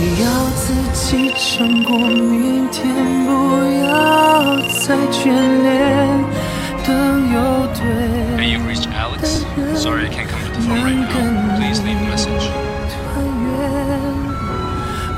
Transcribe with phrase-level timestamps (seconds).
[0.00, 2.86] 你要自己撑过明天，
[3.26, 3.32] 不
[3.82, 4.54] 要
[4.86, 6.22] 再眷恋。
[6.86, 6.94] 等
[7.34, 7.82] 有对
[9.16, 9.74] 的人，
[12.94, 13.02] 团
[13.42, 13.50] 圆，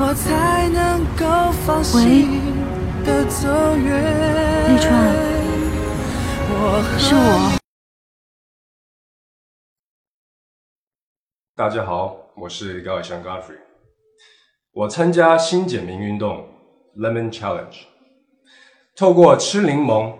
[0.00, 2.40] 我才能够放心
[3.04, 3.84] 的走远。
[4.66, 4.88] 绿川，
[6.48, 7.52] 我是我。
[11.54, 13.58] 大家好，我是高伟香 Godfrey。
[14.72, 16.48] 我参加新简明运动
[16.96, 17.86] Lemon Challenge，
[18.94, 20.16] 透过吃柠檬，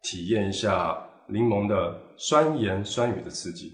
[0.00, 3.72] 体验一下柠檬的酸盐酸雨的刺激。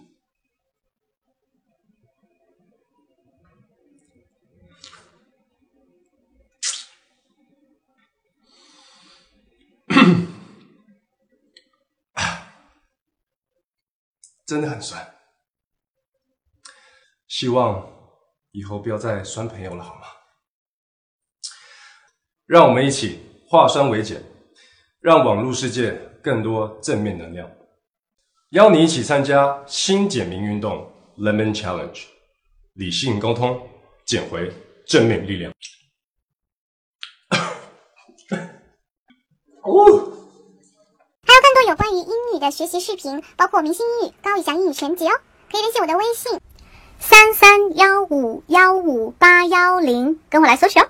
[14.46, 15.14] 真的很酸。
[17.28, 17.99] 希望
[18.52, 20.02] 以后不要再酸朋友了，好吗？
[22.46, 24.20] 让我们一起化酸为碱，
[25.00, 27.48] 让网络世界更多正面能量。
[28.50, 32.04] 邀你一起参加新简明运动 Lemon Challenge，
[32.72, 33.68] 理性沟通，
[34.04, 34.52] 捡回
[34.84, 35.52] 正面力量。
[39.62, 39.72] 哦，
[41.22, 45.12] 还有更多有关于英语的学习视频，包括明星英语、高以翔英语全集哦，
[45.48, 46.40] 可以联系我的微信
[47.02, 50.86] 三三幺五幺五八幺零，跟我来索取哦。